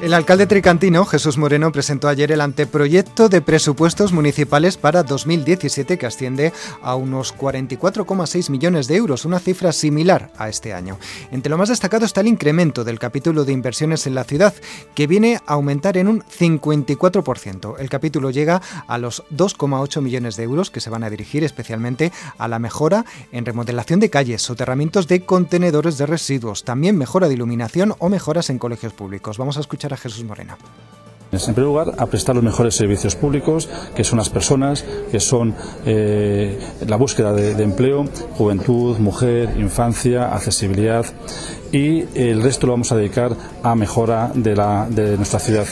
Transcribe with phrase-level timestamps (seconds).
[0.00, 6.06] El alcalde tricantino, Jesús Moreno, presentó ayer el anteproyecto de presupuestos municipales para 2017 que
[6.06, 10.98] asciende a unos 44,6 millones de euros, una cifra similar a este año.
[11.30, 14.54] Entre lo más destacado está el incremento del capítulo de inversiones en la ciudad,
[14.94, 17.74] que viene a aumentar en un 54%.
[17.78, 22.10] El capítulo llega a los 2,8 millones de euros que se van a dirigir especialmente
[22.38, 27.34] a la mejora en remodelación de calles, soterramientos de contenedores de residuos, también mejora de
[27.34, 29.36] iluminación o mejoras en colegios públicos.
[29.36, 30.56] Vamos a escuchar a Jesús Morena.
[31.32, 35.54] En primer lugar, a prestar los mejores servicios públicos, que son las personas, que son
[35.86, 41.06] eh, la búsqueda de, empleo, juventud, mujer, infancia, accesibilidad
[41.72, 45.66] y el resto lo vamos a dedicar a mejora de, la, de nuestra ciudad.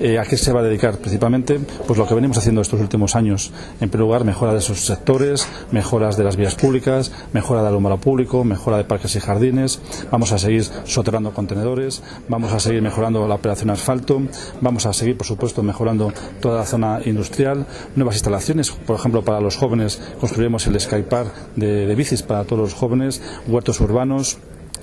[0.00, 0.98] Eh, ¿A qué se va a dedicar?
[0.98, 3.52] Principalmente, pues lo que venimos haciendo estos últimos años.
[3.80, 7.98] En primer lugar, mejora de esos sectores, mejoras de las vías públicas, mejora de alumbrado
[8.00, 9.80] público, mejora de parques y jardines.
[10.10, 14.22] Vamos a seguir soterrando contenedores, vamos a seguir mejorando la operación asfalto,
[14.60, 17.66] vamos a seguir, por supuesto, mejorando toda la zona industrial,
[17.96, 22.60] nuevas instalaciones, por ejemplo, para los jóvenes construiremos el Skypark de, de bicis para todos
[22.60, 24.38] los jóvenes, huertos urbanos,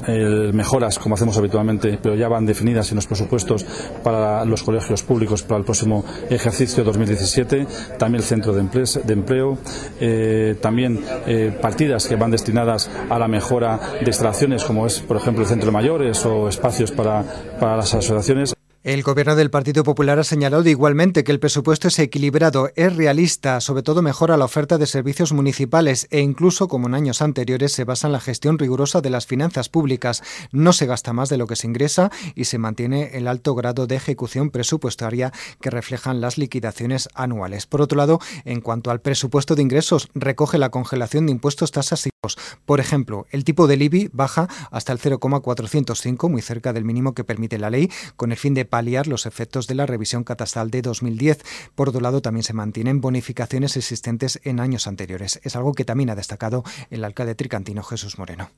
[0.08, 3.66] eh, mejoras, como hacemos habitualmente, pero ya van definidas en los presupuestos
[4.04, 9.58] para los colegios públicos para el próximo ejercicio 2017, también el centro de, de empleo,
[10.00, 15.18] eh, también eh, partidas que van destinadas a la mejora de instalaciones, como es, por
[15.18, 17.24] ejemplo, el centro de mayores o espacios para,
[17.60, 18.59] para las asociaciones.
[18.82, 23.60] El gobierno del Partido Popular ha señalado igualmente que el presupuesto es equilibrado, es realista,
[23.60, 27.84] sobre todo mejora la oferta de servicios municipales e incluso, como en años anteriores, se
[27.84, 30.24] basa en la gestión rigurosa de las finanzas públicas.
[30.54, 33.86] No se gasta más de lo que se ingresa y se mantiene el alto grado
[33.86, 37.68] de ejecución presupuestaria que reflejan las liquidaciones anuales.
[37.68, 42.06] Por otro lado, en cuanto al presupuesto de ingresos, recoge la congelación de impuestos, tasas
[42.06, 42.12] y
[42.66, 47.24] por ejemplo, el tipo del IBI baja hasta el 0,405, muy cerca del mínimo que
[47.24, 50.82] permite la ley, con el fin de paliar los efectos de la revisión catastral de
[50.82, 51.44] 2010.
[51.76, 55.40] Por otro lado, también se mantienen bonificaciones existentes en años anteriores.
[55.44, 58.50] Es algo que también ha destacado el alcalde tricantino Jesús Moreno.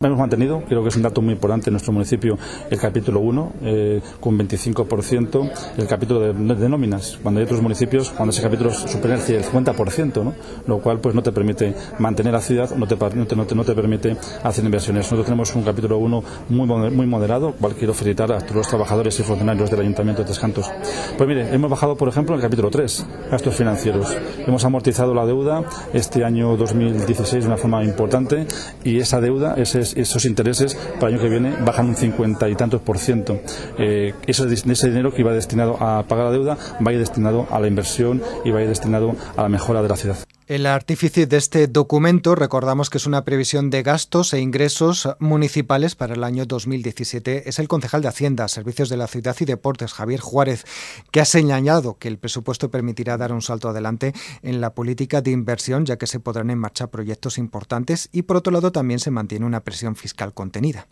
[0.00, 2.36] Hemos mantenido, creo que es un dato muy importante en nuestro municipio,
[2.68, 7.18] el capítulo 1, eh, con 25%, el capítulo de, nóminas.
[7.22, 10.34] Cuando hay otros municipios, cuando ese capítulo supera el 50%, ¿no?
[10.66, 13.74] lo cual pues no te permite mantener la ciudad, no te, no te, no te
[13.74, 15.04] permite hacer inversiones.
[15.04, 19.18] Nosotros tenemos un capítulo 1 muy, muy moderado, cual quiero felicitar a todos los trabajadores
[19.20, 20.70] y funcionarios del Ayuntamiento de Tres Cantos.
[21.16, 24.14] Pues mire, hemos bajado, por ejemplo, el capítulo 3, gastos financieros.
[24.46, 25.62] Hemos amortizado la deuda
[25.94, 28.46] este año 2016 de una forma importante
[28.82, 32.54] y esa deuda, ese esos intereses para el año que viene bajan un cincuenta y
[32.54, 33.40] tantos por ciento.
[33.78, 37.60] Eh, ese, dinero que iba destinado a pagar la deuda va a ir destinado a
[37.60, 40.16] la inversión y va a ir destinado a la mejora de la ciudad.
[40.46, 45.94] El artífice de este documento recordamos que es una previsión de gastos e ingresos municipales
[45.94, 47.48] para el año 2017.
[47.48, 50.66] Es el concejal de Hacienda, Servicios de la Ciudad y Deportes, Javier Juárez,
[51.10, 54.12] que ha señalado que el presupuesto permitirá dar un salto adelante
[54.42, 58.36] en la política de inversión, ya que se podrán en marcha proyectos importantes y por
[58.36, 60.88] otro lado también se mantiene una presión fiscal contenida.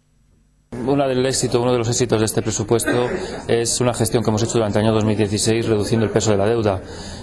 [0.86, 3.08] Uno del éxito, uno de los éxitos de este presupuesto
[3.46, 6.46] es una gestión que hemos hecho durante el año 2016 reduciendo el peso de la
[6.46, 6.80] deuda.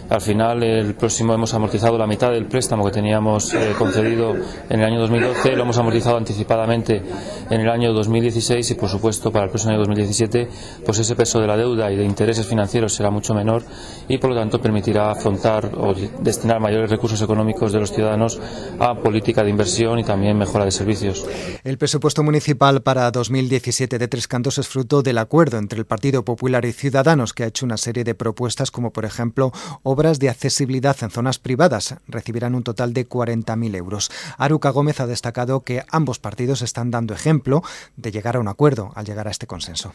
[0.10, 4.36] Al final, el próximo hemos amortizado la mitad del préstamo que teníamos eh, concedido
[4.70, 7.04] en el año 2012, lo hemos amortizado anticipadamente
[7.50, 10.50] en el año 2016 y, por supuesto, para el próximo año 2017,
[10.84, 13.64] pues ese peso de la deuda y de intereses financieros será mucho menor
[14.08, 18.40] y, por lo tanto, permitirá afrontar o destinar mayores recursos económicos de los ciudadanos
[18.80, 21.28] a política de inversión y también mejora de servicios.
[21.64, 26.24] El presupuesto municipal para 2017 de Tres Cantos es fruto del acuerdo entre el Partido
[26.24, 29.52] Popular y Ciudadanos, que ha hecho una serie de propuestas como, por ejemplo,
[29.82, 34.12] obras de accesibilidad en zonas privadas recibirán un total de 40.000 euros.
[34.38, 37.64] Aruca Gómez ha destacado que ambos partidos están dando ejemplo
[37.98, 39.94] de llegar a un acuerdo al llegar a este consenso.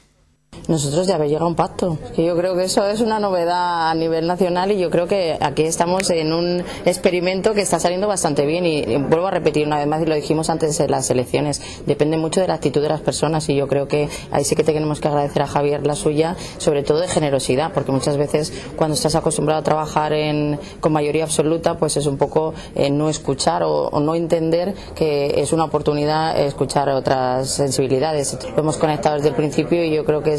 [0.68, 1.98] Nosotros de haber llegado a un pacto.
[2.16, 5.62] Yo creo que eso es una novedad a nivel nacional y yo creo que aquí
[5.62, 9.86] estamos en un experimento que está saliendo bastante bien y, vuelvo a repetir una vez
[9.86, 13.00] más y lo dijimos antes de las elecciones, depende mucho de la actitud de las
[13.00, 16.36] personas y yo creo que ahí sí que tenemos que agradecer a Javier la suya,
[16.58, 21.24] sobre todo de generosidad, porque muchas veces cuando estás acostumbrado a trabajar en, con mayoría
[21.24, 25.64] absoluta, pues es un poco eh, no escuchar o, o no entender que es una
[25.64, 28.36] oportunidad escuchar otras sensibilidades.
[28.54, 30.34] Lo hemos conectado desde el principio y yo creo que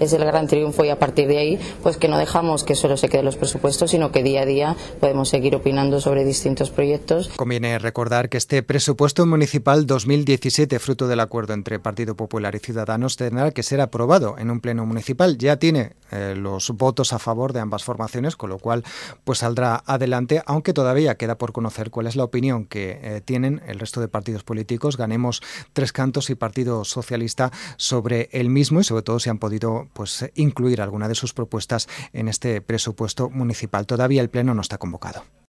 [0.00, 2.96] es el gran triunfo y a partir de ahí, pues que no dejamos que solo
[2.96, 7.28] se queden los presupuestos, sino que día a día podemos seguir opinando sobre distintos proyectos.
[7.36, 13.16] Conviene recordar que este presupuesto municipal 2017, fruto del acuerdo entre Partido Popular y Ciudadanos,
[13.16, 15.38] tendrá que ser aprobado en un pleno municipal.
[15.38, 18.84] Ya tiene eh, los votos a favor de ambas formaciones, con lo cual
[19.24, 23.62] pues saldrá adelante, aunque todavía queda por conocer cuál es la opinión que eh, tienen
[23.66, 24.96] el resto de partidos políticos.
[24.96, 25.42] Ganemos
[25.72, 30.30] tres cantos y Partido Socialista sobre el mismo y sobre todo si han podido pues
[30.34, 33.86] incluir alguna de sus propuestas en este presupuesto municipal.
[33.86, 35.36] Todavía el pleno no está convocado.